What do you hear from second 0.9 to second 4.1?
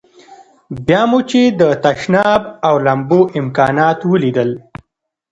مو چې د تشناب او لمبو امکانات